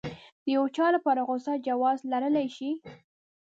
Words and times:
د 0.43 0.45
يو 0.55 0.63
چا 0.75 0.85
لپاره 0.95 1.21
غوسه 1.27 1.53
جواز 1.67 1.99
لرلی 2.11 2.47
شي. 2.55 2.71